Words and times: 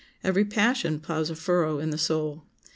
Every 0.23 0.45
passion 0.45 0.99
plows 0.99 1.29
a 1.29 1.35
furrow 1.35 1.77
in 1.77 1.91
the 1.91 1.97
soul. 1.99 2.41